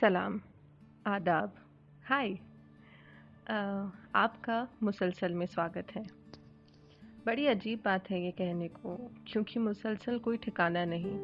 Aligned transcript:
सलाम, 0.00 0.40
आदाब। 1.06 1.54
हाय। 2.08 2.32
आपका 4.14 4.68
मुसलसल 4.82 5.34
में 5.34 5.46
स्वागत 5.46 5.86
है। 5.96 6.02
बड़ी 7.26 7.46
अजीब 7.46 7.82
बात 7.84 8.10
है 8.10 8.24
ये 8.24 8.30
कहने 8.30 8.68
को, 8.68 9.10
क्योंकि 9.26 9.60
मुसलसल 9.60 10.18
कोई 10.18 10.36
ठिकाना 10.36 10.84
नहीं। 10.84 11.18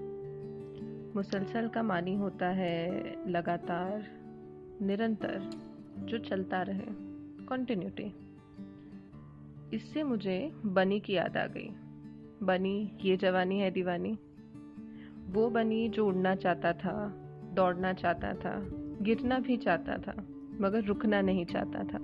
मुसलसल 1.15 1.69
का 1.69 1.83
मानी 1.83 2.15
होता 2.15 2.49
है 2.49 2.91
लगातार, 3.31 4.05
निरंतर, 4.83 5.51
जो 5.99 6.19
चलता 6.19 6.63
रहे 6.63 6.87
कंटिन्यूटी 7.47 8.15
इससे 9.77 10.03
मुझे 10.03 10.53
बनी 10.67 11.01
की 11.01 11.13
याद 11.13 11.37
आ 11.37 11.47
गई। 11.47 11.69
बनी 12.43 12.99
ये 13.01 13.17
जवानी 13.17 13.61
है 13.61 13.71
दीवानी। 13.71 14.19
वो 15.29 15.51
बनी 15.51 15.89
जो 15.89 16.07
उड़ना 16.07 16.35
चाहता 16.35 16.73
था 16.73 17.23
दौड़ना 17.57 17.93
चाहता 17.93 18.33
था, 18.35 18.55
गिरना 19.03 19.39
भी 19.39 19.57
चाहता 19.57 19.97
था, 19.99 20.15
मगर 20.61 20.85
रुकना 20.85 21.21
नहीं 21.21 21.45
चाहता 21.45 21.85
था। 21.85 21.99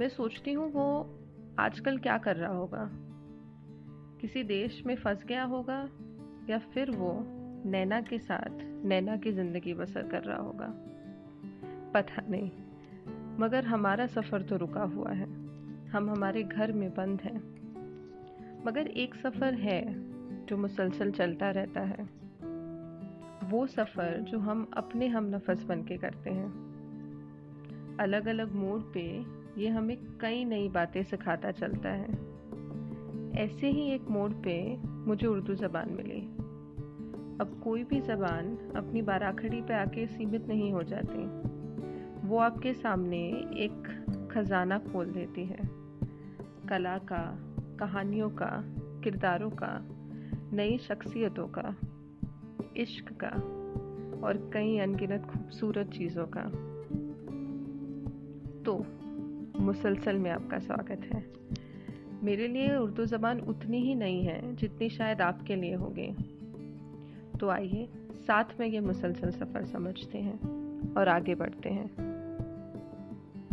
मैं 0.00 0.08
सोचती 0.08 0.52
हूँ 0.52 0.72
वो 0.72 0.86
आजकल 1.58 1.98
क्या 1.98 2.18
कर 2.18 2.36
रहा 2.36 2.52
होगा। 2.52 2.88
किसी 4.20 4.42
देश 4.42 4.82
में 4.86 4.94
फंस 4.96 5.24
गया 5.24 5.44
होगा 5.44 5.88
या 6.50 6.58
फिर 6.58 6.90
वो 6.90 7.12
नैना 7.66 8.00
के 8.00 8.18
साथ, 8.18 8.84
नैना 8.84 9.16
की 9.16 9.32
ज़िंदगी 9.32 9.74
बसर 9.74 10.02
कर 10.02 10.22
रहा 10.22 10.36
होगा। 10.36 10.72
पता 11.94 12.22
नहीं, 12.28 12.50
मगर 13.38 13.64
हमारा 13.64 14.06
सफ़र 14.06 14.42
तो 14.42 14.56
रुका 14.56 14.82
हुआ 14.82 15.10
है। 15.10 15.26
हम 15.88 16.10
हमारे 16.10 16.42
घर 16.42 16.72
में 16.72 16.90
बंद 16.94 17.20
हैं। 17.20 17.40
मगर 18.66 18.86
एक 18.86 19.14
सफ़र 19.14 19.54
है 19.54 19.82
जो 20.46 20.56
मुसलसल 20.56 21.10
चलता 21.10 21.50
रहता 21.50 21.80
है। 21.80 22.22
वो 23.52 23.66
सफ़र 23.66 24.20
जो 24.20 24.38
हम 24.38 24.70
अपने 24.76 25.06
हम 25.06 25.24
नफस 25.24 25.64
बन 25.64 25.82
के 25.82 25.96
करते 25.96 26.30
हैं। 26.30 26.50
अलग 28.00 28.26
अलग 28.26 28.52
मोड़ 28.54 28.80
पे 28.80 29.26
ये 29.58 29.68
हमें 29.68 29.96
कई 30.20 30.44
नई 30.44 30.68
बातें 30.68 31.02
सिखाता 31.02 31.50
चलता 31.50 31.88
है। 31.88 32.10
ऐसे 33.32 33.70
ही 33.70 33.90
एक 33.90 34.02
मोड़ 34.10 34.32
पे 34.32 34.76
मुझे 34.84 35.26
उर्दू 35.26 35.54
ज़बान 35.54 35.92
मिली। 35.92 36.20
अब 37.40 37.60
कोई 37.64 37.84
भी 37.84 38.00
ज़बान 38.00 38.72
अपनी 38.76 39.02
बाराखड़ी 39.02 39.62
पे 39.62 39.74
आके 39.74 40.06
सीमित 40.06 40.48
नहीं 40.48 40.72
हो 40.72 40.82
जाती। 40.82 41.52
वो 42.28 42.38
आपके 42.38 42.74
सामने 42.74 43.28
एक 43.54 44.06
खजाना 44.32 44.78
खोल 44.78 45.06
देती 45.06 45.44
है। 45.44 45.58
कला 46.68 46.98
का, 46.98 47.38
कहानियों 47.80 48.30
का, 48.30 48.64
किरदारों 49.04 49.50
का, 49.50 49.88
नई 50.52 50.78
शख्सियतों 50.78 51.48
का। 51.48 51.76
इश्क 52.76 53.12
का 53.24 53.28
और 54.26 54.50
कई 54.54 54.78
अनगिनत 54.78 55.22
खूबसूरत 55.22 55.86
चीज़ों 55.86 56.26
का। 56.36 56.42
तो 58.62 58.86
मुसलसल 59.62 60.18
में 60.18 60.30
आपका 60.30 60.58
स्वागत 60.58 61.00
है। 61.14 61.32
मेरे 62.22 62.48
लिए 62.48 62.76
उर्दू 62.76 63.04
ज़बान 63.04 63.40
उतनी 63.40 63.78
ही 63.78 63.94
नहीं 63.94 64.24
है 64.24 64.56
जितनी 64.56 64.88
शायद 64.88 65.20
आपके 65.20 65.56
लिए 65.56 65.74
होगी। 65.74 66.14
तो 67.40 67.48
आइए, 67.48 67.88
साथ 68.12 68.44
में 68.60 68.66
ये 68.66 68.80
मुसलसल 68.80 69.30
सफ़र 69.30 69.64
समझते 69.64 70.18
हैं 70.18 70.40
और 70.94 71.08
आगे 71.08 71.34
बढ़ते 71.34 71.68
हैं। 71.68 72.21